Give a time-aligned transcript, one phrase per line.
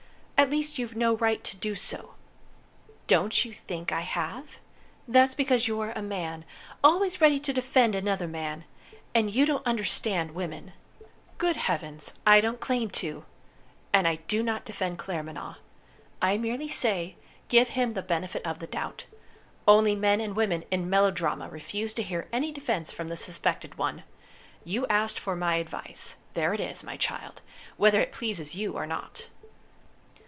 [0.41, 2.15] At least you've no right to do so."
[3.05, 4.57] "Don't you think I have?
[5.07, 6.45] That's because you're a man,
[6.83, 8.65] always ready to defend another man.
[9.13, 10.73] And you don't understand women."
[11.37, 13.23] "Good heavens, I don't claim to!
[13.93, 15.57] And I do not defend Claremanagh.
[16.23, 19.05] I merely say, give him the benefit of the doubt.
[19.67, 24.03] Only men and women in melodrama refuse to hear any defense from the suspected one.
[24.65, 26.15] You asked for my advice.
[26.33, 27.41] There it is, my child,
[27.77, 29.29] whether it pleases you or not."